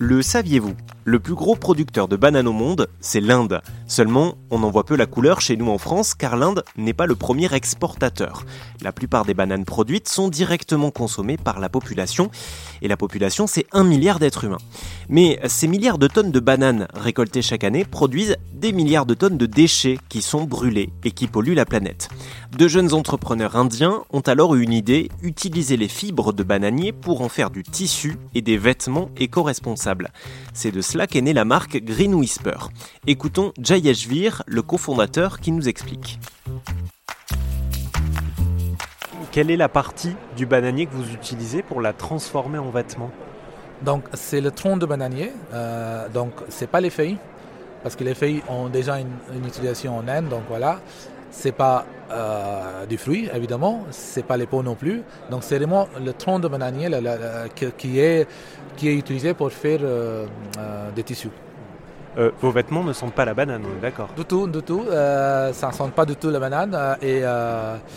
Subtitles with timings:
[0.00, 0.76] Le saviez-vous?
[1.02, 3.60] Le plus gros producteur de bananes au monde, c'est l'Inde.
[3.88, 7.06] Seulement, on en voit peu la couleur chez nous en France car l'Inde n'est pas
[7.06, 8.44] le premier exportateur.
[8.80, 12.30] La plupart des bananes produites sont directement consommées par la population
[12.80, 14.62] et la population c'est un milliard d'êtres humains.
[15.08, 19.36] Mais ces milliards de tonnes de bananes récoltées chaque année produisent des milliards de tonnes
[19.36, 22.07] de déchets qui sont brûlés et qui polluent la planète.
[22.56, 27.20] De jeunes entrepreneurs indiens ont alors eu une idée, utiliser les fibres de bananier pour
[27.20, 30.08] en faire du tissu et des vêtements éco-responsables.
[30.54, 32.56] C'est de cela qu'est née la marque Green Whisper.
[33.06, 36.18] Écoutons Jayeshvir, le cofondateur, qui nous explique.
[39.30, 43.12] Quelle est la partie du bananier que vous utilisez pour la transformer en vêtements?
[43.82, 46.32] Donc c'est le tronc de bananier, euh, donc
[46.72, 47.18] pas les feuilles,
[47.82, 50.80] parce que les feuilles ont déjà une, une utilisation en Inde, donc voilà
[51.30, 55.02] c'est pas euh, du fruit évidemment, c'est pas les peaux non plus.
[55.30, 56.88] Donc c'est vraiment le tronc de bananier
[57.76, 58.26] qui, est,
[58.76, 60.24] qui est utilisé pour faire euh,
[60.58, 61.30] euh, des tissus.
[62.40, 64.84] vos vêtements ne sentent pas la banane, d'accord Du tout, du tout.
[64.88, 66.74] ça ne sent pas du tout la banane.
[67.02, 67.22] et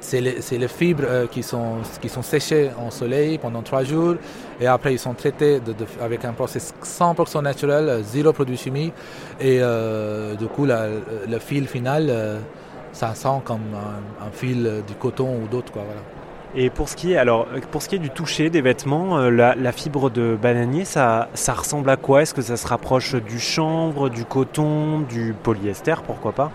[0.00, 4.14] c'est les, les, fibres qui, sont, qui sont séchées en soleil pendant trois jours.
[4.60, 5.60] Et après, ils sont traités
[6.00, 8.94] avec un process 100% naturel, zéro produit chimique.
[9.40, 9.58] Et
[10.38, 12.40] du coup, le fil final
[12.96, 15.70] ça sent comme un, fil du coton ou d'autres.
[15.70, 16.00] Quoi, voilà.
[16.54, 19.30] Et pour ce qui est alors pour ce qui est du toucher des vêtements, euh,
[19.30, 22.22] la, fibre de bananier, ça, ça ressemble à quoi?
[22.22, 26.50] Est-ce que ça se rapproche du chanvre, du coton, du polyester, pourquoi pas?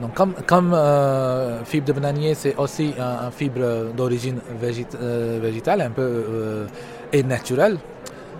[0.00, 5.90] Donc comme, comme euh, fibre de bananier, c'est aussi un, fibre d'origine euh, végétale, un
[5.90, 6.66] peu
[7.12, 7.78] et naturelle.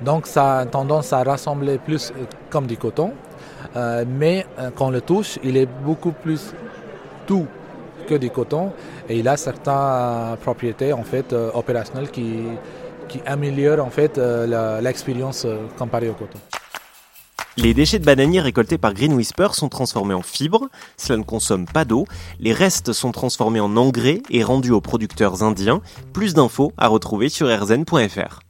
[0.05, 2.13] Donc ça a tendance à rassembler plus
[2.51, 3.13] comme du coton.
[4.07, 4.47] mais
[4.77, 6.55] quand on le touche, il est beaucoup plus
[7.27, 7.47] tout
[8.07, 8.73] que du coton
[9.09, 12.43] et il a certaines propriétés en fait euh, opérationnelles qui,
[13.09, 16.39] qui améliorent en fait euh, l'expérience euh, comparée au coton.
[17.57, 21.67] Les déchets de bananier récoltés par Green Whisper sont transformés en fibres, cela ne consomme
[21.67, 22.05] pas d'eau,
[22.41, 25.81] les restes sont transformés en engrais et rendus aux producteurs indiens.
[26.13, 28.41] Plus d'infos à retrouver sur rzn.fr.